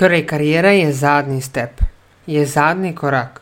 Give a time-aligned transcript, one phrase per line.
[0.00, 1.80] Torej, karijera je zadnji step,
[2.26, 3.40] je zadnji korak.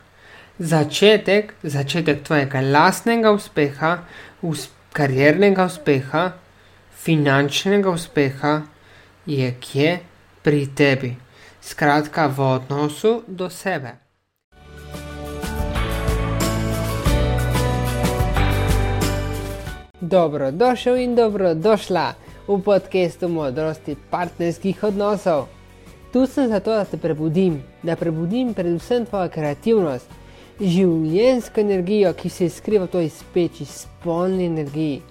[0.58, 3.98] Začetek, začetek tvojega lastnega uspeha,
[4.42, 6.32] us, kariernega uspeha,
[7.04, 8.62] finančnega uspeha
[9.26, 9.98] je kje
[10.42, 11.12] pri tebi.
[11.62, 13.92] Skratka, v odnosu do sebe.
[20.00, 22.14] Dobrodošel in dobrodošla
[22.48, 25.57] v podkastu modrosti partnerskih odnosov.
[26.12, 30.08] Tu sem zato, da te prebudim, da prebudim predvsem tvojo kreativnost,
[30.60, 35.02] življensko energijo, ki se skriva v toj speči, spolni energiji.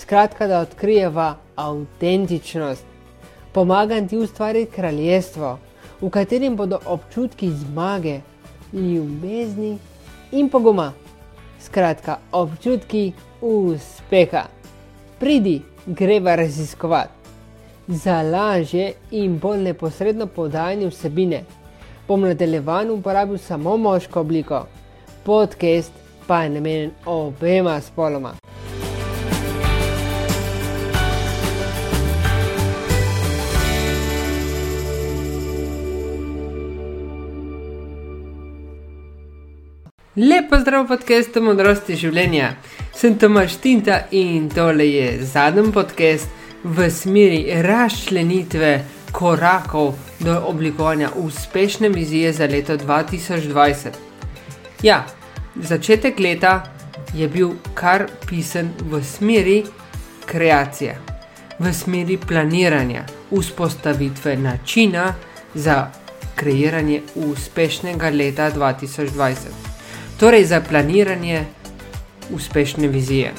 [0.00, 2.88] Skratka, da odkrijeva avtentičnost.
[3.52, 5.58] Pomagam ti ustvariti kraljestvo,
[6.00, 8.20] v katerem bodo občutki zmage,
[8.72, 9.76] ljubezni
[10.32, 10.92] in poguma.
[11.60, 13.12] Skratka, občutki
[13.44, 14.46] uspeha.
[15.18, 17.19] Pridi, greva raziskovati.
[17.92, 21.40] Za lažje in bolj neposredno podajanje vsebine
[22.08, 24.66] bom nadaljevan uporabil samo moško obliko,
[25.24, 25.92] podcast
[26.26, 28.32] pa je namenjen obema spoloma.
[40.16, 42.52] Lepo zdrav podcastu modrosti življenja.
[42.94, 51.88] Sem Tomaš Tinta in tole je zadnji podcast v smeri razčlenitve korakov do oblikovanja uspešne
[51.88, 53.88] vizije za leto 2020.
[54.82, 55.06] Ja,
[55.56, 56.72] začetek leta
[57.14, 59.64] je bil kar pisan v smeri
[60.26, 60.98] kreacije,
[61.58, 65.14] v smeri planiranja, vzpostavitve načina
[65.54, 65.90] za
[66.36, 69.70] kreiranje uspešnega leta 2020
[70.20, 71.44] torej za planiranje
[72.30, 73.32] uspešne vizije.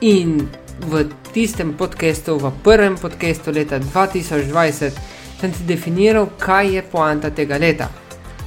[0.00, 0.48] In
[0.80, 4.92] v tistem podkastu, v prvem podkastu leta 2020,
[5.40, 7.88] sem ti definiral, kaj je poanta tega leta,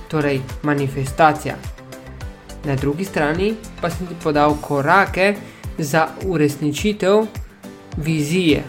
[0.10, 1.56] torej manifestacija.
[2.66, 5.36] Na drugi strani pa sem ti podal korake
[5.78, 7.26] za uresničitev
[7.98, 8.64] vizije.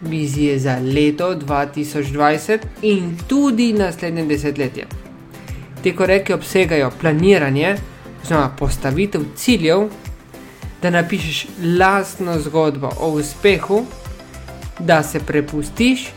[0.00, 4.86] Vizije za leto 2020 in tudi naslednje desetletje.
[5.82, 7.76] Te koreke obsegajo planiranje,
[8.22, 9.88] oziroma postavitev ciljev,
[10.82, 11.46] da napišeš
[11.78, 13.84] lastno zgodbo o uspehu,
[14.78, 16.08] da se prepustiš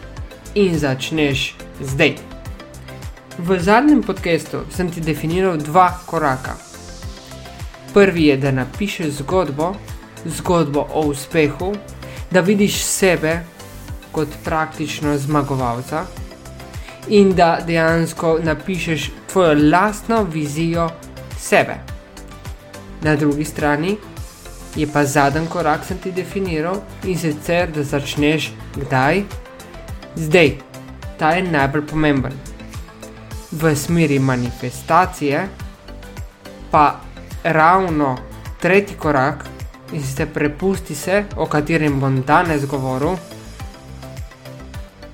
[0.55, 2.15] in začneš zdaj.
[3.37, 6.55] V zadnjem podkastu sem ti definiral dva koraka.
[7.93, 9.73] Prvi je, da napišeš zgodbo,
[10.25, 11.73] zgodbo o uspehu,
[12.31, 13.39] da vidiš sebe
[14.11, 16.03] kot praktično zmagovalca
[17.07, 20.89] in da dejansko napišeš svojo lastno vizijo
[21.39, 21.75] sebe.
[23.01, 23.97] Na drugi strani
[24.79, 29.23] je pa zadnji korak, ki sem ti definiral, in sicer da začneš kdaj?
[30.15, 30.53] Zdaj,
[31.19, 32.33] ta je najbolj pomemben.
[33.51, 35.47] V smeri manifestacije
[36.71, 37.01] pa
[37.43, 38.17] ravno
[38.61, 39.45] tretji korak,
[39.93, 43.17] in se prepusti se, o katerem bom danes govoril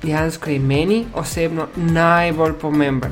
[0.05, 3.11] dejansko je meni osebno najbolj pomemben.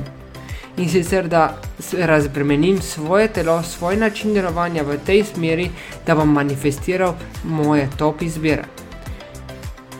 [0.76, 1.54] In sicer, da
[1.92, 5.70] razbremenim svoje telo, svoj način delovanja v tej smeri,
[6.06, 7.14] da bom manifestiral
[7.44, 8.64] moje top izbire.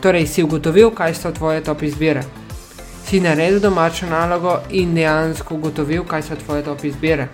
[0.01, 2.23] Torej, si ugotovil, kaj so tvoje top izbire.
[3.05, 7.27] Si naredil domačo nalogo in dejansko ugotovil, kaj so tvoje top izbire.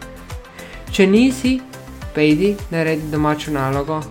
[0.91, 1.59] Če nisi,
[2.15, 4.01] pejdi naredi domačo nalogo,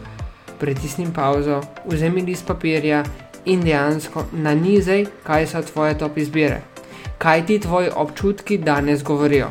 [0.59, 3.05] pritisni pauzo, vzemi list papirja
[3.45, 6.61] in dejansko na nizaj, kaj so tvoje top izbire,
[7.19, 9.51] kaj ti tvoji občutki danes govorijo,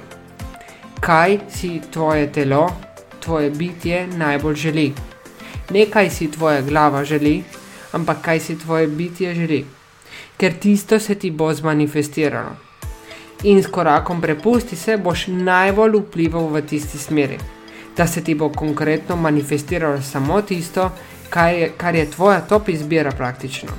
[0.99, 2.69] kaj si tvoje telo,
[3.19, 4.93] tvoje bitje najbolj želi.
[5.69, 7.43] Ne kaj si tvoja glava želi,
[7.91, 9.65] ampak kaj si tvoje bitje želi,
[10.37, 12.55] ker tisto se ti bo zmanifestiralo.
[13.43, 17.37] In s korakom prepusti se boš najbolj vplival v tisti smeri,
[17.97, 20.91] da se ti bo konkretno manifestiralo samo tisto,
[21.29, 23.69] kar je, kar je tvoja top izbira praktično.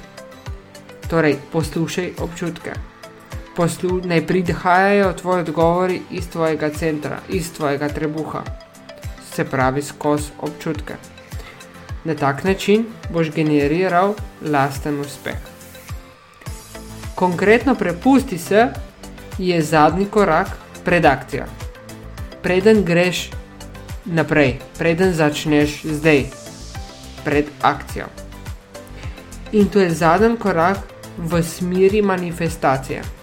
[1.08, 2.89] Torej, poslušaj občutke.
[3.56, 8.42] Poslu naj prihajajo tvoji odgovori iz tvojega centra, iz tvojega trebuha,
[9.34, 10.94] se pravi skozi občutke.
[12.04, 15.36] Na tak način boš generiral lasten uspeh.
[17.14, 18.68] Konkretno prepusti se
[19.38, 20.48] je zadnji korak
[20.84, 21.44] pred akcijo.
[22.42, 23.30] Preden greš
[24.04, 26.24] naprej, preden začneš zdaj
[27.24, 28.06] pred akcijo.
[29.52, 30.78] In to je zadnji korak
[31.18, 33.19] v smeri manifestacije.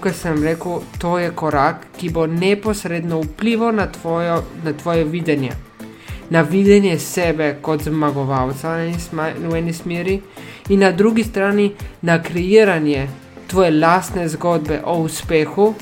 [0.00, 5.52] Kot sem rekel, to je korak, ki bo neposredno vplival na, tvojo, na tvoje videnje.
[6.30, 8.76] Na videnje sebe kot zmagovalca
[9.12, 10.20] na eni smeri,
[10.68, 11.72] in na drugi strani
[12.02, 13.08] na kreiranje
[13.46, 15.74] tvoje lastne zgodbe o uspehu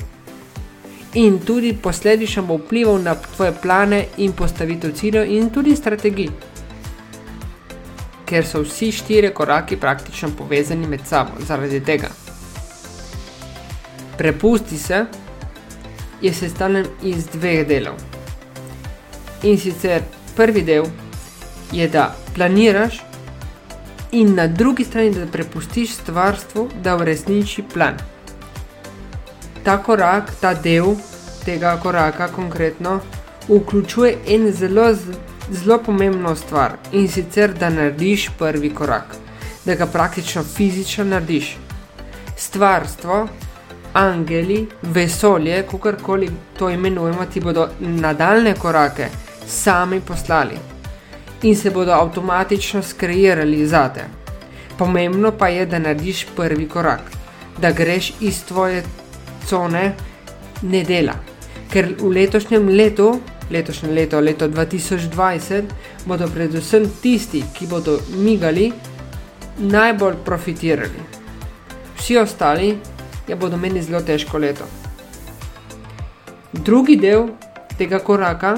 [1.13, 6.29] in tudi posledično bo vplival na tvoje plane in postavitev ciljev in tudi strategij.
[8.25, 12.07] Ker so vsi štiri koraki praktično povezani med sabo zaradi tega.
[14.17, 15.05] Prepusti se
[16.21, 17.95] je sestavljen iz dveh delov.
[19.43, 20.01] In sicer
[20.35, 20.85] prvi del
[21.71, 23.01] je, da planiraš,
[24.11, 27.97] in na drugi strani, da prepustiš stvarstvu, da uresniči plan.
[29.63, 30.95] Ta korak, ta del
[31.45, 32.99] tega koraka, konkretno,
[33.47, 34.93] vključuje en zelo,
[35.51, 39.15] zelo pomembno stvar in sicer, da narediš prvi korak,
[39.65, 41.57] da ga praktično fizično narediš.
[42.37, 43.27] Stvarstvo,
[43.93, 46.29] angeli, vesolje, kako koli
[46.59, 49.07] to imenujemo, ti bodo nadaljne korake
[49.47, 50.57] sami poslali
[51.43, 54.01] in se bodo avtomatično skreirali zate.
[54.77, 57.01] Pomembno pa je, da narediš prvi korak,
[57.57, 58.83] da greš iz tvoje
[59.45, 59.93] cone
[60.61, 61.15] ne dela.
[61.71, 63.19] Ker v letošnjem letu,
[63.51, 65.63] letošnje leto, leto 2020,
[66.05, 68.71] bodo predvsem tisti, ki bodo migali,
[69.57, 71.09] najbolj profitirali.
[71.97, 72.77] Vsi ostali
[73.31, 74.65] ja bodo meni zelo težko leto.
[76.51, 77.29] Drugi del
[77.79, 78.57] tega koraka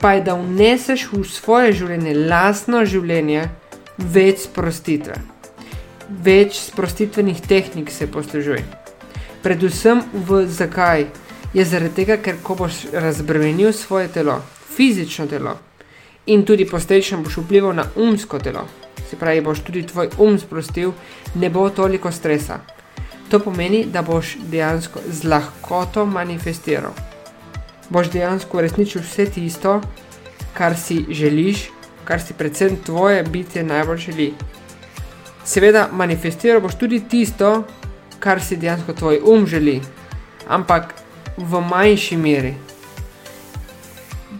[0.00, 3.48] pa je, da vneseš v svoje življenje, lastno življenje,
[3.98, 5.18] več sprostitve.
[6.24, 8.62] Več sprostitvenih tehnik se poslužuje.
[9.42, 11.10] Predvsem v zakaj?
[11.50, 14.38] Je zaradi tega, ker ko boš razbremenil svoje telo,
[14.70, 15.58] fizično telo
[16.30, 18.68] in tudi posledično boš vplival na umsko telo,
[19.10, 20.92] se pravi, boš tudi tvoj um sprostil,
[21.34, 22.60] ne bo toliko stresa.
[23.30, 26.92] To pomeni, da boš dejansko z lahkoto manifestiral
[27.90, 29.80] boš dejansko uresničil vse tisto,
[30.54, 31.68] kar si želiš,
[32.04, 34.32] kar si predvsem tvoje bitje najbolj želi.
[35.44, 37.64] Seveda, manifestiral boš tudi tisto,
[38.18, 39.80] kar si dejansko tvoj um želi,
[40.48, 40.94] ampak
[41.36, 42.54] v manjši meri.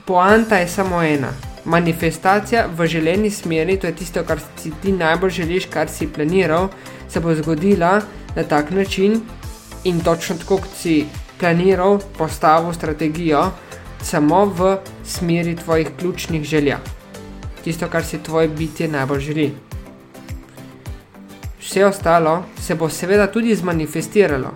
[0.07, 1.33] Poanta je samo ena.
[1.65, 6.69] Manifestacija v želeni smeri, to je tisto, kar si ti najbolj želiš, kar si planiral,
[7.09, 8.01] se bo zgodila
[8.37, 9.21] na tak način
[9.85, 11.05] in točno tako, kot si
[11.41, 13.51] planiral, postavil strategijo
[14.03, 16.79] samo v smeri tvojih ključnih želja.
[17.65, 19.53] Tisto, kar si tvoje bitje najbolj želi.
[21.61, 24.51] Vse ostalo se bo seveda tudi zmanifestiralo.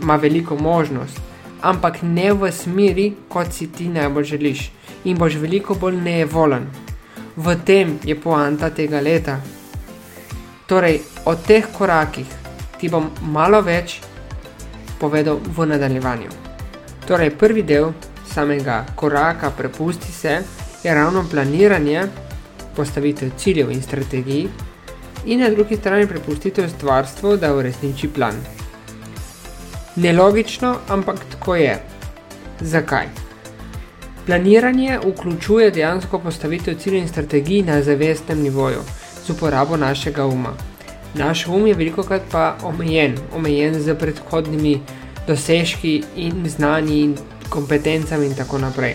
[0.00, 1.20] Ma veliko možnost,
[1.60, 4.70] ampak ne v smeri, kot si ti najbolj želiš.
[5.04, 6.66] In boš veliko bolj nevolen.
[7.36, 9.40] V tem je poanta tega leta.
[10.66, 12.26] Torej, o teh korakih
[12.80, 14.00] ti bom malo več
[15.00, 16.30] povedal v nadaljevanju.
[17.06, 17.92] Torej, prvi del
[18.32, 20.42] samega koraka prepusti se
[20.82, 22.06] je ravno planiranje,
[22.76, 24.48] postavitev ciljev in strategij,
[25.26, 28.34] in na drugi strani prepustitev stvarstvu, da uresniči plan.
[29.96, 31.76] Nelogično, ampak tako je.
[32.60, 33.06] Zakaj?
[34.26, 38.82] Planiranje vključuje dejansko postavitev ciljev in strategij na zavestnem nivoju
[39.26, 40.54] z uporabo našega uma.
[41.14, 44.80] Naš um je veliko krat pa omejen, omejen z predhodnimi
[45.26, 47.16] dosežki in znanji in
[47.48, 48.94] kompetencami in tako naprej.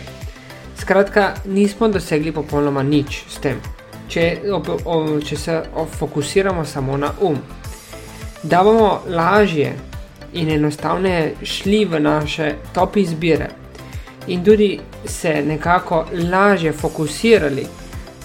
[0.82, 3.62] Skratka, nismo dosegli popolnoma nič s tem,
[4.10, 5.62] če, ob, ob, če se
[6.00, 7.38] fokusiramo samo na um.
[8.44, 9.76] Da bomo lažje
[10.34, 13.50] in enostavneje šli v naše top izbire
[14.28, 17.66] in tudi se nekako lažje fokusirali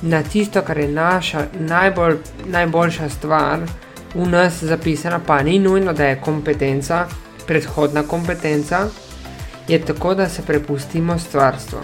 [0.02, 3.60] na tisto, kar je naša najbolj, najboljša stvar
[4.14, 7.06] v nas zapisana, pa ni nujno, da je kompetenca,
[7.46, 8.88] predhodna kompetenca,
[9.68, 11.78] je tako, da se prepustimo stvarstvu,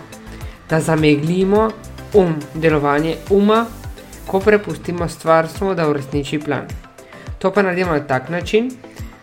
[0.70, 1.70] da zameglimo
[2.14, 3.66] um, delovanje uma,
[4.26, 6.66] ko prepustimo stvarstvu, da uresniči plan.
[7.38, 8.70] To pa naredimo na tak način,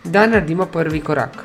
[0.04, 1.44] da naredimo prvi korak.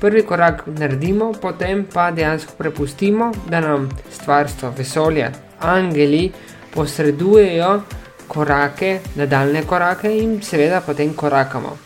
[0.00, 5.30] Prvi korak naredimo, potem pa dejansko prepustimo, da nam stvarstvo, vesolje,
[5.60, 6.32] angeli,
[6.74, 7.80] posredujejo
[8.28, 11.76] korake, nadaljne korake in seveda potem korakamo.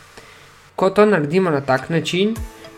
[0.77, 2.35] Ko to naredimo na tak način,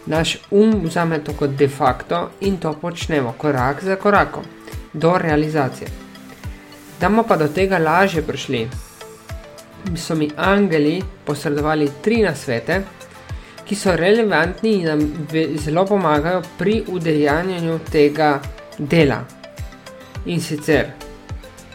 [0.06, 4.44] naš um vzame to kot de facto in to počnemo korak za korakom,
[4.92, 5.88] do realizacije.
[7.00, 8.68] Da bomo pa do tega lažje prišli,
[9.96, 12.82] so mi angeli posredovali tri nasvete,
[13.64, 18.40] ki so relevantni in nam zelo pomagajo pri udejanjanju tega
[18.78, 19.20] dela.
[20.26, 20.86] In sicer,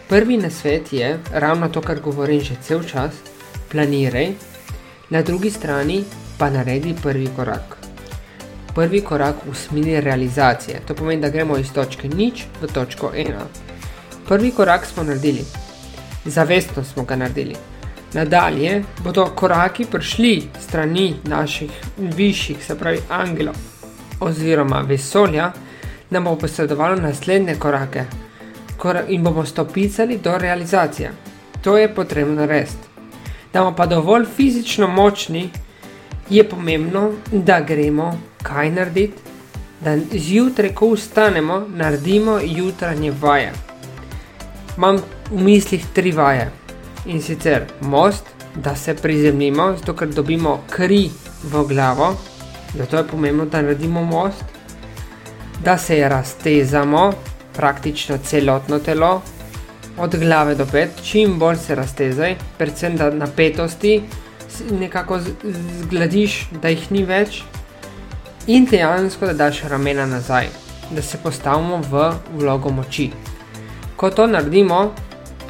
[0.10, 3.12] Prvi nasvet je ravno to, kar govorim že cel čas:
[3.72, 4.34] planiraj,
[5.10, 6.04] na drugi strani
[6.38, 7.78] pa naredi prvi korak.
[8.76, 13.46] Prvi korak v smeri realizacije, to pomeni, da gremo iz točke nič v točko ena.
[14.28, 15.46] Prvi korak smo naredili,
[16.26, 17.56] zavestno smo ga naredili.
[18.14, 23.56] Nadalje bodo koraki prišli strani naših višjih, se pravi, angelov
[24.20, 25.52] oziroma vesolja,
[26.10, 28.06] nam bo posredovalo naslednje korake
[29.08, 31.12] in bomo stopicali do realizacije.
[31.62, 32.88] To je potrebno narediti.
[33.54, 35.50] Da bomo pa dovolj fizično močni,
[36.30, 39.22] je pomembno, da gremo kaj narediti,
[39.82, 43.52] da zjutraj, ko vstanemo, naredimo jutranje vaje.
[44.78, 44.98] Imam
[45.32, 46.52] v mislih tri vaje
[47.06, 48.24] in sicer most,
[48.56, 51.10] da se prizemljimo, zato ker dobimo kri
[51.44, 52.14] v glavo,
[52.78, 54.44] zato je pomembno, da naredimo most,
[55.64, 57.12] da se raztezamo,
[57.56, 59.22] praktično celotno telo,
[59.98, 64.02] od glave do pet, čim bolj se raztezaj, predvsem da napetosti
[64.72, 65.20] nekako
[65.82, 67.44] zgladiš, da jih ni več,
[68.48, 70.50] in dejansko da daš ramena nazaj,
[70.92, 73.10] da se postavimo v vlogo moči.
[73.96, 74.92] Ko to naredimo,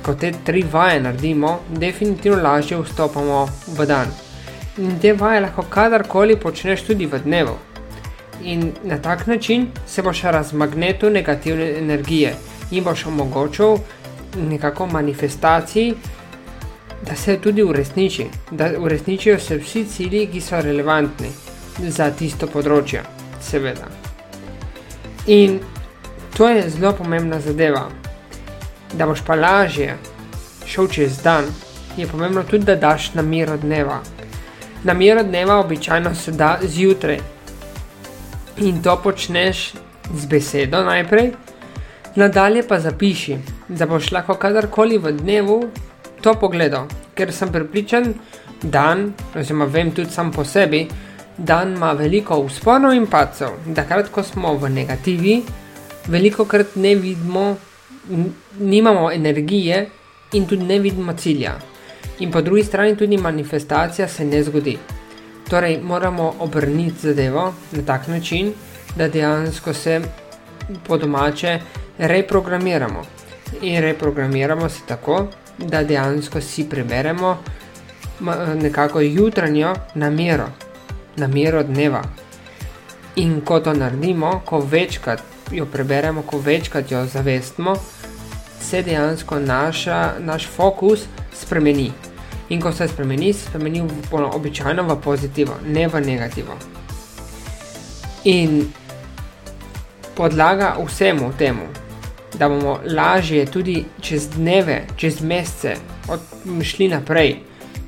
[0.06, 4.12] ko te tri vaje naredimo, definitivno lažje vstopamo v dan.
[4.78, 7.58] In te vaje lahko kadarkoli počneš tudi v dnevu.
[8.42, 12.36] In na tak način se boš razmagnetil negativne energije
[12.72, 13.78] in boš omogočil
[14.50, 15.94] nekako manifestaciji,
[17.06, 21.30] da se tudi uresniči, da uresničijo se vsi cilji, ki so relevantni
[21.80, 23.04] za tisto področje,
[23.42, 23.90] seveda.
[25.28, 25.60] In
[26.38, 27.90] to je zelo pomembna zadeva
[28.94, 29.98] da boš pa lažje
[30.66, 31.46] šel čez dan,
[31.98, 34.00] je pomembno tudi, da daš namero dneva.
[34.84, 37.20] Namero dneva običajno se da zjutraj
[38.58, 39.74] in to počneš
[40.14, 41.32] z besedo najprej,
[42.16, 45.58] nadalje pa zapiši, da boš lahko kadarkoli v dnevu
[46.22, 48.14] to pogledal, ker sem pripričan,
[48.64, 50.88] dan, oziroma vem tudi sam po sebi,
[51.38, 55.42] dan ima veliko usponov in pacov, da krat, ko smo v negativi,
[56.08, 57.56] veliko krat ne vidimo
[58.60, 59.90] nimamo energije
[60.34, 61.54] in tudi ne vidimo cilja.
[62.20, 64.78] In po drugi strani tudi manifestacija se ne zgodi.
[65.50, 68.54] Torej, moramo obrniti zadevo na tak način,
[68.96, 70.02] da dejansko se
[70.88, 71.60] po domače
[71.98, 73.02] reprogramiramo.
[73.62, 77.38] In reprogramiramo se tako, da dejansko si preberemo
[78.62, 80.48] nekako jutranjo namero,
[81.16, 82.02] namero dneva.
[83.16, 85.22] In ko to naredimo, ko večkrat
[85.52, 87.76] jo preberemo, ko večkrat jo zavestimo,
[88.62, 91.00] se dejansko naša, naš fokus
[91.34, 91.92] spremeni.
[92.50, 96.58] In ko se spremeni, se spremeni v običajno v pozitivo, ne v negativo.
[98.24, 98.66] In
[100.16, 101.68] podlaga vsemu temu,
[102.40, 105.76] da bomo lažje tudi čez dneve, čez mesece
[106.64, 107.40] šli naprej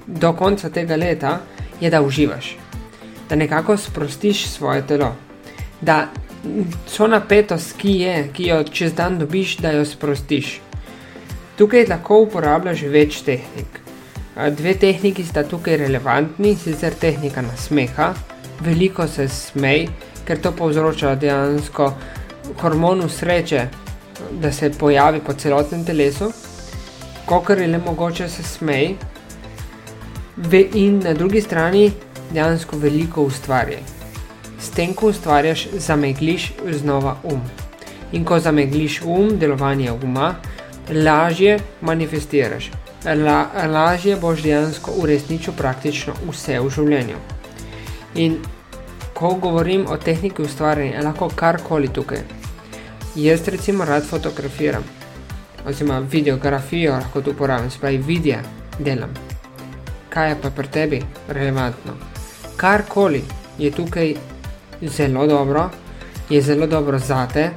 [0.07, 1.39] do konca tega leta,
[1.81, 2.55] je da uživaš,
[3.29, 5.15] da nekako sprostiš svoje telo,
[5.81, 6.07] da
[6.87, 10.59] so napetost, ki je, ki jo čez dan dobiš, da jo sprostiš.
[11.57, 13.84] Tukaj lahko uporabljaš več tehnik.
[14.35, 18.13] Dve tehniki sta tukaj relevantni, sicer tehnika nasmeha,
[18.61, 19.87] veliko se smej,
[20.27, 21.89] ker to povzroča dejansko
[22.61, 23.67] hormonu sreče,
[24.41, 26.31] da se pojavi po celotnem telesu,
[27.25, 28.95] kolikor je le mogoče se smej,
[30.73, 31.91] in na drugi strani
[32.31, 33.95] dejansko veliko ustvarjaj
[34.65, 37.41] s tem, ko ustvarjaš, zamegliš znova um.
[38.11, 40.35] In ko zamegliš um, delovanje uma,
[40.89, 42.71] lažje manifestiraš,
[43.05, 47.17] La, lažje boš dejansko uresničil praktično vse v življenju.
[48.15, 48.39] In
[49.13, 52.23] ko govorim o tehniki ustvarjanja, lahko karkoli tukaj.
[53.15, 54.83] Jaz recimo rad fotografiram,
[55.67, 58.41] oziroma videografijo lahko tu uporabljam, se pravi video
[58.79, 59.13] delam.
[60.09, 61.93] Kaj je pa pri tebi relevantno?
[62.57, 63.21] Karkoli
[63.57, 64.15] je tukaj
[64.81, 65.69] zelo dobro,
[66.29, 67.49] je zelo dobro zate,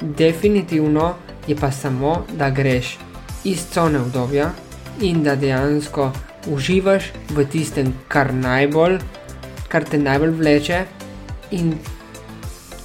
[0.00, 1.14] definitivno
[1.46, 2.98] je pa samo, da greš
[3.44, 4.50] iz cone obdobja
[5.00, 6.12] in da dejansko
[6.46, 8.98] uživaš v tistem, kar najbolj,
[9.68, 10.84] kar te najbolj vleče
[11.50, 11.74] in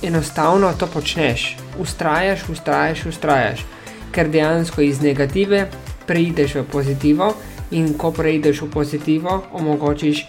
[0.04, 1.58] enostavno to počneš.
[1.80, 3.66] Ustrajaš, ustrajaš, ustrajaš,
[4.12, 5.68] ker dejansko iz negative
[6.08, 7.34] preideš v pozitivo
[7.72, 10.26] in ko preideš v pozitivo, omogočiš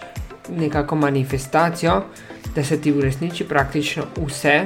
[0.49, 2.03] nekako manifestacijo,
[2.55, 4.65] da se ti uresniči praktično vse,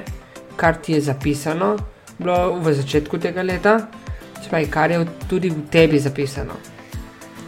[0.56, 1.78] kar ti je zapisano
[2.62, 3.80] v začetku tega leta,
[4.46, 6.75] spaj, kar je tudi v tebi zapisano.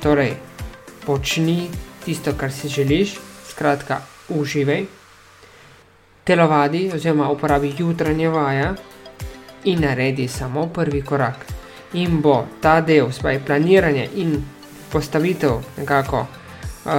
[0.01, 0.33] Torej,
[1.05, 1.69] počni
[2.05, 3.15] tisto, kar si želiš,
[3.49, 4.85] skratka, uživaj,
[6.23, 8.73] telovadi oziroma uporabi jutranje vaje
[9.63, 11.45] in naredi samo prvi korak.
[11.93, 14.43] In bo ta del, spaj, planiranje in
[14.91, 16.25] postavitev nekako,
[16.85, 16.91] uh,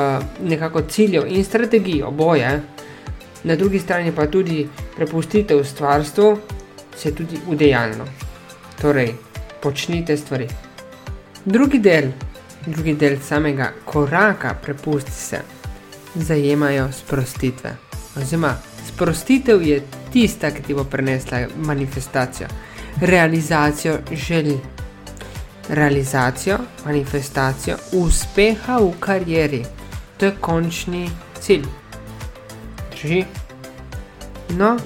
[0.43, 2.63] nekako ciljev in strategij oboje,
[3.45, 6.39] na drugi strani pa tudi prepustitev stvarstvu,
[6.97, 8.05] se tudi udejanjeno.
[8.81, 9.15] Torej,
[9.63, 10.49] počnite stvari.
[11.45, 12.11] Drugi del
[12.69, 15.41] drugi del samega koraka prepusti se,
[16.15, 17.77] zajemajo sprostitve.
[18.17, 18.55] Oziroma,
[18.89, 19.83] sprostitev je
[20.13, 22.49] tista, ki ti bo prenesla manifestacijo,
[23.01, 24.55] realizacijo želj,
[25.69, 29.65] realizacijo, manifestacijo uspeha v karieri.
[30.17, 31.11] To je končni
[31.41, 31.67] cilj.
[32.91, 33.25] Drži.
[34.49, 34.77] No,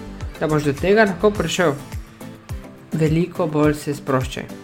[0.41, 1.75] da boš do tega lahko prišel,
[2.93, 4.62] veliko bolj se sproščaj.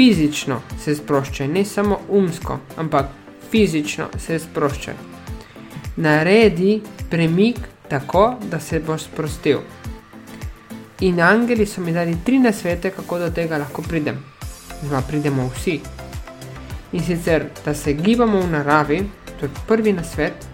[0.00, 3.10] Fizično se sproščaj, ne samo umsko, ampak
[3.50, 4.94] fizično se sproščaj.
[6.00, 6.78] Naredi
[7.10, 9.58] premik tako, da se boš sprostil.
[11.04, 14.22] In angeli so mi dali tri nasvete, kako do tega lahko pridem.
[14.86, 15.74] Zma pridemo vsi.
[16.92, 19.02] In sicer, da se gibamo v naravi,
[19.40, 20.48] to je prvi nasvet,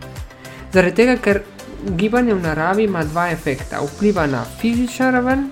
[0.73, 1.43] zaradi tega, ker
[1.95, 3.85] gibanje v naravi ima dva efekta.
[3.93, 5.47] Vpliva na fizično raven,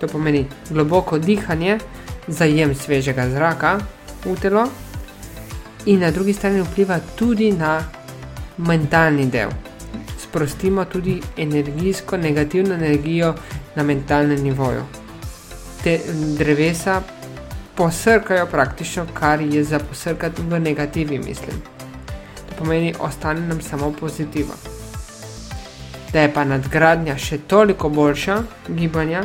[0.00, 1.78] to pomeni globoko dihanje,
[2.28, 3.78] zajem svežega zraka
[4.24, 4.68] v telo,
[5.86, 7.80] in na drugi strani vpliva tudi na
[8.56, 9.50] mentalni del.
[10.18, 13.34] Sprostimo tudi energijsko, negativno energijo
[13.76, 14.82] na mentalnem nivoju.
[15.84, 16.00] Te
[16.38, 17.02] drevesa
[17.74, 21.62] posrkajo praktično, kar je za posrkati v negativi, mislim.
[22.48, 24.78] To pomeni, ostane nam samo pozitivno
[26.12, 29.24] da je pa nadgradnja še toliko boljša, gibanja,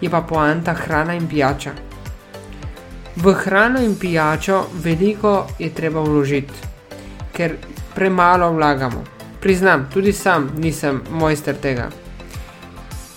[0.00, 1.72] je pa poanta hrana in pijača.
[3.16, 6.52] V hrano in pijačo veliko je treba vložiti,
[7.32, 7.56] ker
[7.94, 9.04] premalo vlagamo.
[9.40, 11.90] Priznam, tudi sam nisem mojster tega.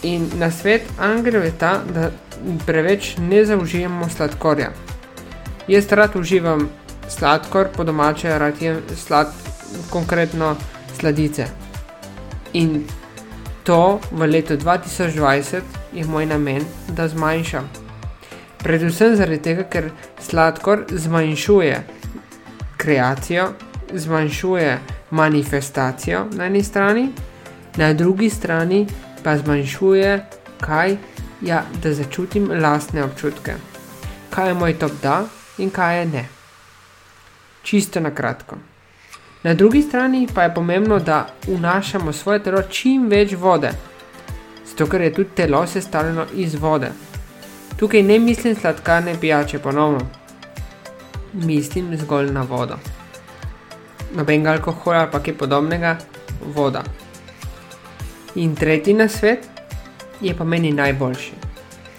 [0.03, 2.11] In na svet angelov je ta, da
[2.65, 4.71] preveč ne zaužijemo sladkorja.
[5.67, 6.69] Jaz rad uživam
[7.09, 9.33] sladkor, po domače rad jem slad,
[9.89, 10.55] konkretno
[10.99, 11.47] sladice.
[12.53, 12.85] In
[13.67, 15.59] To v letu 2020
[15.91, 17.67] je moj namen, da zmanjšam.
[18.63, 19.89] Predvsem zaradi tega, ker
[20.21, 21.83] sladkor zmanjšuje
[22.77, 23.49] kreacijo,
[23.93, 24.77] zmanjšuje
[25.11, 27.09] manifestacijo na eni strani,
[27.77, 28.87] na drugi strani
[29.23, 30.25] pa zmanjšuje
[30.61, 30.97] kaj,
[31.41, 33.53] ja, da začutim lastne občutke.
[34.29, 35.25] Kaj je moj top da
[35.57, 36.25] in kaj je ne.
[37.63, 38.57] Čisto na kratko.
[39.43, 43.71] Na drugi strani pa je pomembno, da vnašamo v svoje telo čim več vode,
[44.65, 46.91] zato ker je tudi telo sestavljeno iz vode.
[47.77, 49.99] Tukaj ne mislim sladkarne pijače ponovno,
[51.33, 52.77] mislim zgolj na vodo.
[54.15, 55.97] Nobenega alkohola ali kaj podobnega,
[56.55, 56.83] voda.
[58.35, 59.47] In tretji na svet
[60.21, 61.31] je pa meni najboljši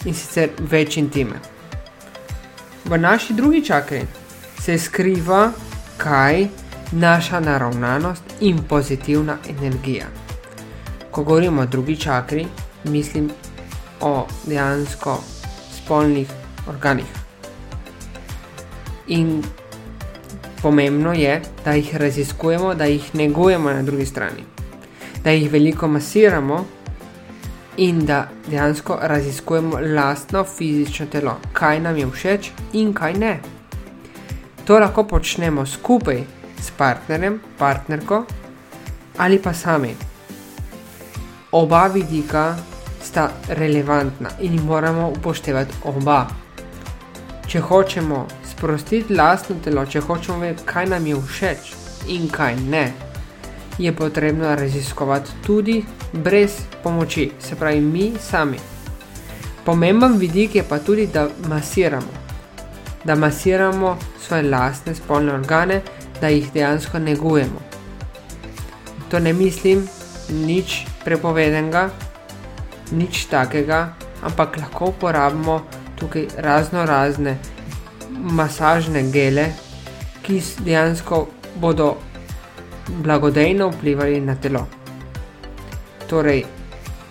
[0.05, 1.39] in sicer več intime.
[2.85, 4.03] V naši drugi čakri
[4.61, 5.53] se skriva
[5.97, 6.47] kaj
[6.93, 10.07] naša naravnanost in pozitivna energija.
[11.11, 12.47] Ko govorimo o drugi čakri,
[12.85, 13.31] mislim
[14.01, 15.38] o dejansko
[15.89, 16.29] spolnih
[16.69, 17.09] organih.
[19.09, 19.43] In
[20.63, 24.45] pomembno je, da jih raziskujemo, da jih negujemo na drugi strani,
[25.25, 26.65] da jih veliko masiramo
[27.77, 33.39] in da dejansko raziskujemo lastno fizično telo, kaj nam je všeč in kaj ne.
[34.65, 36.25] To lahko počnemo skupaj
[36.61, 38.25] s partnerjem, partnerko
[39.17, 39.95] ali pa sami.
[41.53, 42.57] Oba vidika
[43.09, 46.27] sta relevantna in moramo upoštevati oba.
[47.49, 51.71] Če hočemo sprostiti lastno telo, če hočemo vedeti, kaj nam je všeč
[52.13, 52.85] in kaj ne,
[53.79, 55.79] je potrebno raziskovati tudi
[56.13, 58.59] brez pomoči, se pravi mi sami.
[59.65, 62.13] Pomemben vidik je pa tudi, da masiramo.
[63.05, 65.81] Da masiramo svoje lastne spolne organe,
[66.21, 67.61] da jih dejansko negujemo.
[69.09, 69.87] To ne mislim
[70.29, 71.89] nič prepovedenega,
[72.93, 75.61] nič takega, ampak lahko uporabimo
[75.99, 77.39] tukaj razno razne
[78.11, 79.49] masažne gele,
[80.23, 81.97] ki dejansko bodo
[82.89, 84.67] blagodejno vplivali na telo.
[86.09, 86.45] Torej,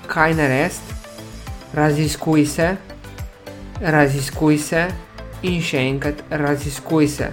[0.08, 0.96] kaj narediti?
[1.74, 2.76] Raziskuj se,
[3.82, 4.86] raziskuj se
[5.44, 7.28] in še enkrat raziskuj se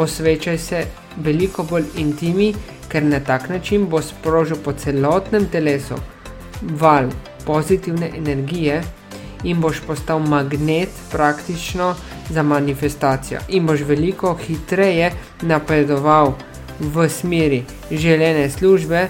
[0.00, 0.84] posvečaj se
[1.16, 2.54] veliko bolj intimi,
[2.88, 5.94] ker na tak način bo sprožil po celotnem telesu
[6.62, 7.10] val
[7.46, 8.82] pozitivne energije
[9.44, 11.94] in boš postal magnet praktično
[12.30, 13.40] za manifestacijo.
[13.48, 16.34] In boš veliko hitreje napredoval
[16.80, 19.08] v smeri želene službe,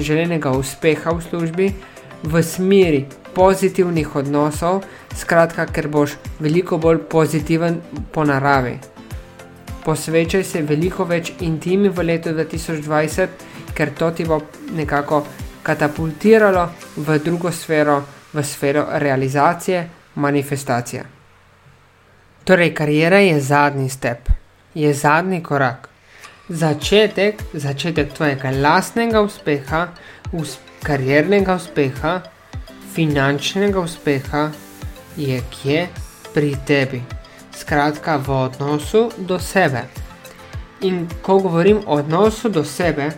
[0.00, 1.72] želenega uspeha v službi,
[2.22, 4.82] v smeri pozitivnih odnosov,
[5.16, 7.80] skratka, ker boš veliko bolj pozitiven
[8.12, 8.78] po naravi.
[9.84, 13.28] Posvečaj se veliko več intimi v letu 2020,
[13.74, 14.40] ker to ti bo
[14.76, 15.22] nekako
[15.68, 18.00] katapultiralo v drugo sfero,
[18.32, 21.04] v sfero realizacije, manifestacije.
[22.44, 24.28] Torej, karijera je zadnji step,
[24.74, 25.88] je zadnji korak.
[26.48, 29.88] začetek, začetek tvojega lastnega uspeha,
[30.32, 32.20] usp kariernega uspeha,
[32.94, 34.50] finančnega uspeha
[35.16, 35.88] je kje
[36.34, 37.02] pri tebi.
[37.52, 39.82] Skratka, v odnosu do sebe.
[40.80, 43.10] In ko govorim o odnosu do sebe,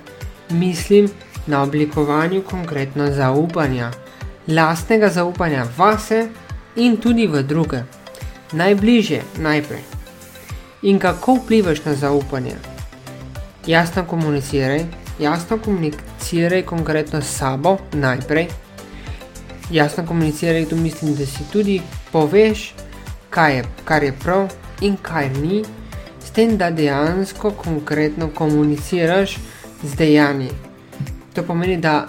[0.50, 1.10] mislim
[1.50, 3.90] na oblikovanju konkretno zaupanja,
[4.48, 6.28] lastnega zaupanja vase
[6.76, 7.82] in tudi v druge,
[8.52, 9.82] najbližje najprej.
[10.82, 12.54] In kako vplivaš na zaupanje?
[13.66, 14.84] Jasno komuniciraj,
[15.18, 18.46] jasno komuniciraj konkretno s sabo najprej.
[19.70, 21.82] Jasno komuniciraj, tu mislim, da si tudi
[22.12, 22.74] poveš,
[23.30, 24.48] kaj je, kar je prav
[24.80, 25.64] in kaj ni,
[26.24, 29.38] s tem, da dejansko konkretno komuniciraš
[29.82, 30.69] z dejanji.
[31.34, 32.08] To pomeni, da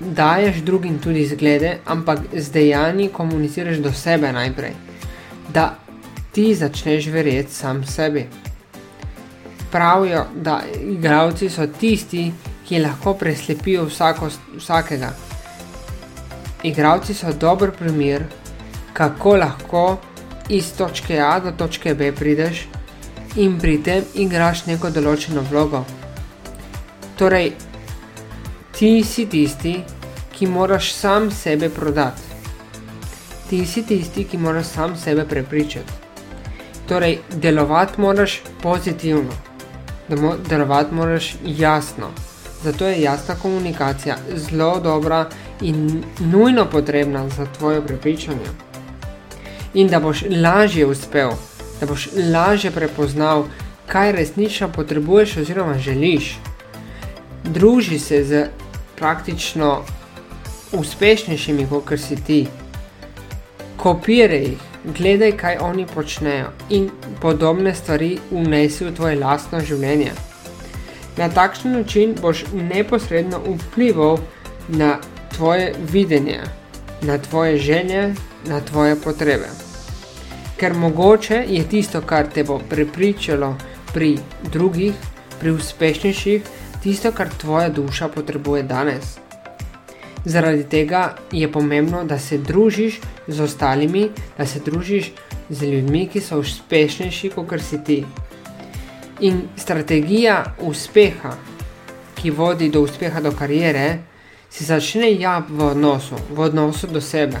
[0.00, 4.72] daješ drugim tudi zglede, ampak z dejanji komuniciraš do sebe najprej.
[5.48, 5.74] Da
[6.32, 8.26] ti začneš verjeti sam sebi.
[9.72, 12.32] Pravijo, da igravci so tisti,
[12.68, 15.10] ki lahko preslepijo vsako, vsakega.
[16.62, 18.24] Igravci so dober primer,
[18.92, 19.96] kako lahko
[20.48, 22.66] iz točke A do točke B prideš
[23.36, 25.84] in pri tem igraš neko določeno vlogo.
[27.18, 27.52] Torej,
[28.80, 29.80] ti si tisti,
[30.32, 32.22] ki moraš sam sebe prodati.
[33.50, 35.92] Ti si tisti, ki moraš sam sebe prepričati.
[36.88, 39.32] Torej, delovati moraš pozitivno,
[40.48, 42.08] delovati moraš jasno.
[42.62, 45.28] Zato je jasna komunikacija zelo dobra
[45.60, 48.48] in nujno potrebna za tvoje prepričanje.
[49.74, 51.30] In da boš lažje uspel,
[51.80, 53.44] da boš lažje prepoznal,
[53.86, 56.38] kaj resnično potrebuješ oziroma želiš.
[57.44, 58.48] Druži se z
[59.00, 59.82] praktično
[60.72, 62.40] uspešnejšimi, kot si ti.
[63.80, 70.12] Kopiraj jih, gledaj, kaj oni počnejo in podobne stvari vnesi v tvoje lastno življenje.
[71.16, 74.18] Na takšen način boš neposredno vplival
[74.68, 74.98] na
[75.36, 76.40] tvoje videnje,
[77.02, 78.14] na tvoje želje,
[78.46, 79.48] na tvoje potrebe.
[80.56, 83.54] Ker mogoče je tisto, kar te bo prepričalo
[83.92, 84.18] pri
[84.52, 84.94] drugih,
[85.40, 86.42] pri uspešnejših,
[86.82, 89.18] tisto, kar tvoja duša potrebuje danes.
[90.24, 95.12] Zaradi tega je pomembno, da se družiš z ostalimi, da se družiš
[95.50, 98.04] z ljudmi, ki so uspešnejši kot si ti.
[99.20, 101.32] In strategija uspeha,
[102.14, 103.98] ki vodi do uspeha do karijere,
[104.50, 107.40] se začne ja v odnosu, v odnosu do sebe.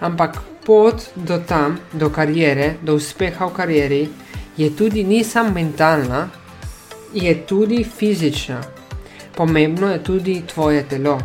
[0.00, 4.08] Ampak pot do tam, do karijere, do uspeha v karieri,
[4.56, 6.28] je tudi ni samo mentalna,
[7.14, 8.62] je tudi fizična.
[9.36, 11.18] Pomembno je tudi tvoje telo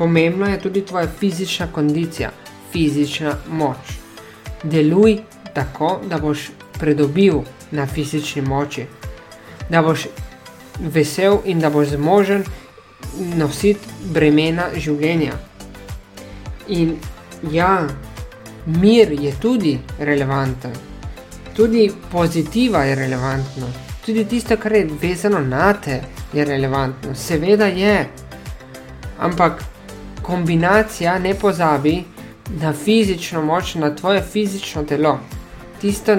[0.00, 2.30] pomembna je tudi tvoja fizična kondicija,
[2.72, 3.76] fizična moč.
[4.62, 5.18] Deluj
[5.54, 8.86] tako, da boš pridobil na fizični moči,
[9.68, 10.06] da boš
[10.80, 12.44] vesel in da boš zmožen
[13.36, 15.36] nositi bremena življenja.
[16.68, 16.96] In
[17.52, 17.88] ja,
[18.66, 20.72] mir je tudi relevanten,
[21.56, 23.68] tudi pozitiva je relevantna,
[24.10, 26.00] tudi tisto, kar je vezano na te,
[26.32, 27.14] je relevantno.
[27.14, 28.08] Seveda je,
[29.18, 29.62] ampak
[30.22, 32.04] kombinacija ne pozabi
[32.60, 35.18] na fizično moč, na tvoje fizično telo.
[35.80, 36.16] Tisto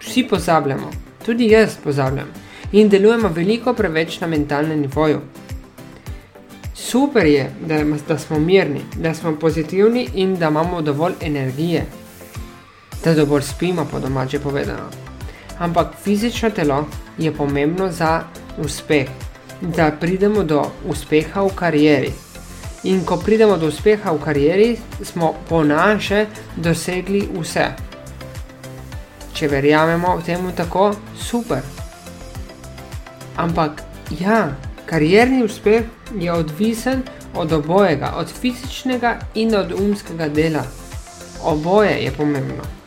[0.00, 0.90] vsi pozabljamo,
[1.26, 2.30] tudi jaz pozabljam
[2.72, 5.20] in delujemo veliko preveč na mentalnem nivoju.
[6.74, 11.86] Super je, da, da smo mirni, da smo pozitivni in da imamo dovolj energije,
[13.04, 14.90] da dovolj spimo, po domače povedano.
[15.58, 16.86] Ampak fizično telo
[17.18, 18.22] je pomembno za
[18.58, 19.08] uspeh,
[19.60, 22.12] da pridemo do uspeha v karieri.
[22.84, 27.66] In ko pridemo do uspeha v karieri, smo po naše dosegli vse.
[29.32, 31.62] Če verjamemo temu tako, super.
[33.36, 33.82] Ampak
[34.20, 35.84] ja, karierni uspeh
[36.18, 37.02] je odvisen
[37.34, 40.64] od obojega, od fizičnega in od umskega dela.
[41.42, 42.81] Oboje je pomembno.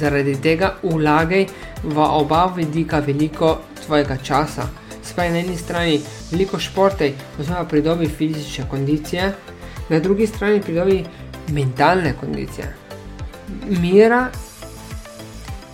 [0.00, 1.46] Zaradi tega vlagaj
[1.82, 4.68] v oba vidika veliko tvojega časa
[5.04, 6.00] spaj na eni strani
[6.30, 9.32] veliko športej, oziroma pridobi fizične kondicije,
[9.88, 11.04] na drugi strani pridobi
[11.48, 12.74] mentalne kondicije.
[13.68, 14.28] Mira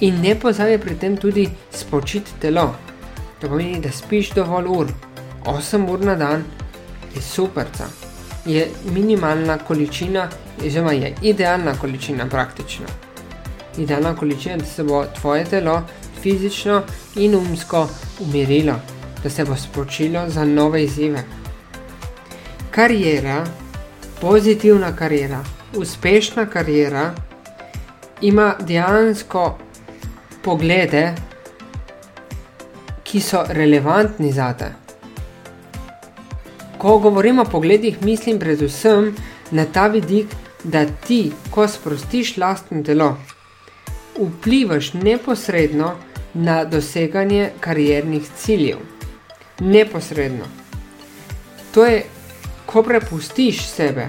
[0.00, 2.74] in ne pozabi pri tem tudi spočiti telo.
[3.40, 4.86] To pomeni, da spiš dovolj ur,
[5.44, 6.44] 8 ur na dan
[7.14, 7.66] je super.
[8.46, 10.28] Je minimalna količina,
[10.66, 12.86] oziroma je idealna količina praktično.
[13.76, 15.82] Idealna količina, da se bo tvoje telo
[16.22, 16.82] fizično
[17.16, 17.88] in umsko
[18.20, 18.74] umirilo
[19.22, 21.24] da se bo spočilo za nove izzive.
[22.70, 23.46] Karijera,
[24.20, 25.44] pozitivna karijera,
[25.76, 27.14] uspešna karijera
[28.20, 29.58] ima dejansko
[30.42, 31.14] poglede,
[33.02, 34.72] ki so relevantni za te.
[36.78, 39.16] Ko govorimo o pogledih, mislim predvsem
[39.50, 40.26] na ta vidik,
[40.64, 43.16] da ti, ko sprostiš lastno telo,
[44.18, 45.94] vplivaš neposredno
[46.34, 48.76] na doseganje kariernih ciljev.
[49.60, 50.44] Neposredno.
[51.74, 52.02] To je,
[52.66, 54.08] ko prepustiš sebe,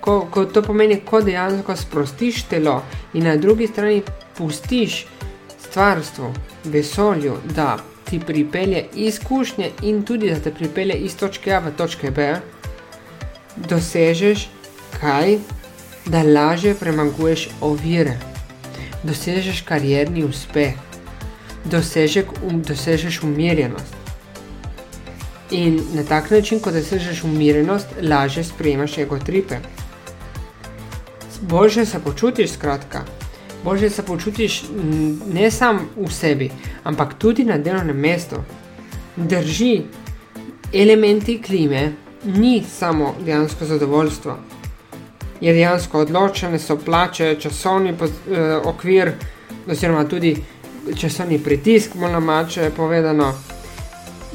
[0.00, 2.82] ko, ko to pomeni, ko dejansko sprostiš telo
[3.14, 4.02] in na drugi strani
[4.38, 5.06] pustiš
[5.68, 6.32] stvarstvo,
[6.64, 7.78] vesolju, da
[8.10, 12.34] ti pripelje izkušnje in tudi da te pripelje iz točke A v točke B,
[13.56, 14.48] dosežeš
[15.00, 15.38] kaj,
[16.06, 18.31] da lažje premaguješ ovire,
[19.02, 20.74] dosežeš karierni uspeh,
[21.64, 23.94] dosežek, um, dosežeš umirjenost.
[25.50, 29.58] In na tak način, ko dosežeš umirjenost, lažje sprejemaš ego tripe.
[31.40, 33.04] Boljše se počutiš, skratka.
[33.64, 34.62] Boljše se počutiš
[35.32, 36.50] ne samo v sebi,
[36.84, 38.36] ampak tudi na delovnem mestu.
[39.16, 39.82] Drži,
[40.72, 41.92] elementi klime
[42.24, 44.38] ni samo dejansko zadovoljstvo.
[45.42, 49.12] Je dejansko odločene so plače, časovni eh, okvir,
[49.66, 50.36] oziroma tudi
[50.96, 53.32] časovni pritisk, bolj namače povedano,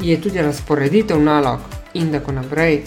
[0.01, 1.59] je tudi razporeditev nalog
[1.93, 2.83] in tako naprej.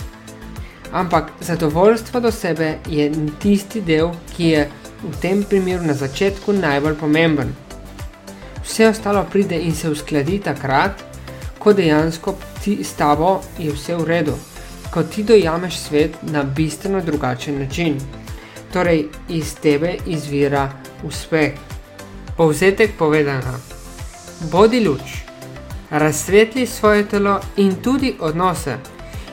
[0.92, 4.68] Ampak zadovoljstvo do sebe je tisti del, ki je
[5.02, 7.54] v tem primeru na začetku najbolj pomemben.
[8.64, 11.04] Vse ostalo pride in se uskladi takrat,
[11.58, 14.34] ko dejansko ti s tabo je vse v redu,
[14.90, 18.00] ko ti dojameš svet na bistveno drugačen način.
[18.72, 20.72] Torej, iz tebe izvira
[21.04, 21.52] uspeh.
[22.36, 23.58] Povzetek povedano:
[24.52, 25.00] Bodi luč,
[25.90, 28.76] razsvetli svoje telo in tudi odnose,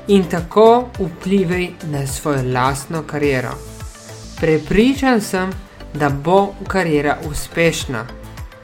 [0.07, 3.51] in tako vplivaj na svojo lastno kariero.
[4.39, 5.51] Prepričan sem,
[5.93, 8.05] da bo karijera uspešna,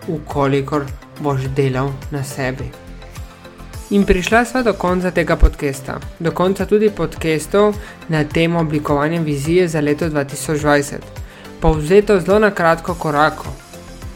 [0.08, 0.86] ukolikor
[1.20, 2.72] boš delal na sebi.
[3.90, 7.76] In prišla sva do konca tega podcasta, do konca tudi podcastov
[8.08, 10.96] na temo oblikovanja vizije za leto 2020.
[11.60, 13.46] Povzeto zelo na kratko korako.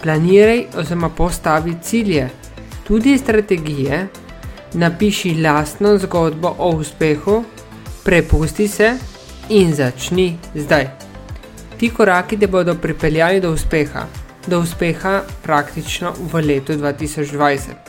[0.03, 2.29] Planiraj oziroma postavi cilje,
[2.87, 4.07] tudi strategije,
[4.73, 7.43] napiši lastno zgodbo o uspehu,
[8.03, 8.93] prepusti se
[9.49, 10.87] in začni zdaj.
[11.77, 14.07] Ti koraki te bodo pripeljali do uspeha,
[14.47, 17.86] do uspeha praktično v letu 2020.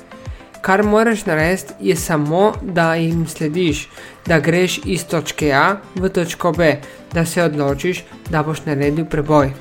[0.69, 3.89] Kar moraš narediti, je samo, da jim slediš,
[4.27, 6.77] da greš iz točke A v točko B,
[7.13, 9.53] da se odločiš, da boš naredil preboj,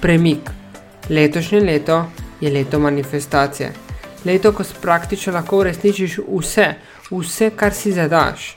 [0.00, 0.50] premik.
[1.08, 2.04] Letošnje leto
[2.40, 3.72] je leto manifestacije
[4.24, 6.74] leto, ko praktično lahko uresničiš vse,
[7.10, 8.56] vse, kar si zadaš.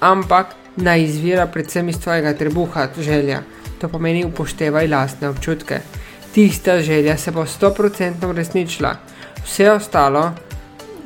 [0.00, 3.42] Ampak naj izvira predvsem iz tvojega trebuha, želja.
[3.80, 5.80] To pomeni upoštevaj lastne občutke.
[6.34, 8.96] Tista želja se bo 100% uresničila,
[9.44, 10.32] vse ostalo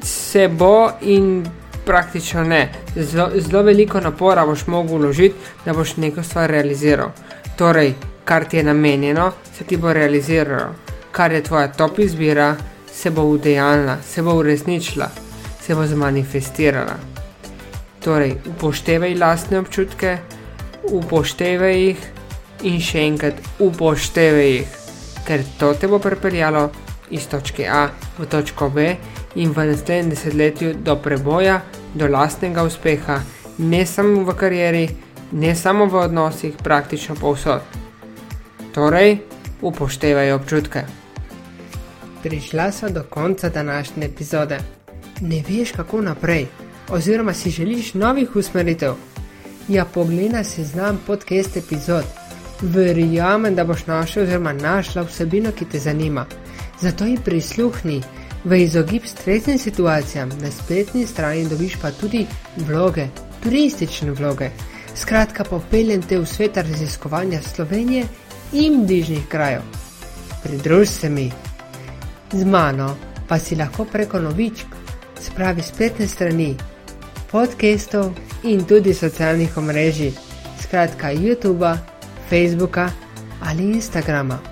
[0.03, 1.47] se bo in
[1.85, 2.73] praktično ne.
[2.97, 5.35] Zelo, zelo veliko napora boš mogel vložiti,
[5.65, 7.11] da boš neko stvar realiziral.
[7.57, 10.75] Torej, kar ti je namenjeno, se ti bo realiziralo.
[11.13, 12.57] Kar je tvoja top izbira,
[12.93, 15.09] se bo udejanila, se bo uresničila,
[15.61, 16.95] se bo zmanifestirala.
[18.05, 20.19] Torej, upoštevaj lastne občutke,
[20.83, 22.07] upoštevaj jih
[22.63, 24.79] in še enkrat upoštevaj jih,
[25.27, 26.71] ker to te bo pripeljalo
[27.11, 27.89] iz točke A
[28.19, 28.97] v točko B
[29.35, 31.61] in v naslednjem desetletju do preboja,
[31.95, 33.21] do lastnega uspeha,
[33.59, 34.89] ne samo v karieri,
[35.33, 37.61] ne samo v odnosih, praktično povsod.
[38.75, 39.19] Torej,
[39.63, 40.85] upoštevaj občutke
[42.23, 44.59] prišla sva do konca današnje epizode.
[45.21, 46.47] Ne veš, kako naprej,
[46.89, 48.93] oziroma si želiš novih usmeritev?
[49.69, 52.05] Ja, poglej si znam podcast epizod.
[52.61, 56.27] Verjamem, da boš našel oziroma našla vsebino, ki te zanima.
[56.81, 58.03] Zato ji prisluhni.
[58.45, 62.27] V izogib stresnim situacijam na spletni strani dobiš pa tudi
[62.57, 63.07] vloge,
[63.43, 64.51] turistične vloge.
[64.95, 68.05] Skratka, popeljem te v svet raziskovanja Slovenije
[68.53, 69.63] in bližnjih krajev.
[70.43, 71.31] Pridruž se mi.
[72.33, 72.97] Z mano
[73.29, 74.67] pa si lahko preko novičk,
[75.21, 76.57] spravi spletne strani,
[77.31, 80.13] podcastov in tudi socialnih omrežij,
[80.63, 81.79] skratka YouTube,
[82.29, 82.91] Facebooka
[83.41, 84.52] ali Instagrama.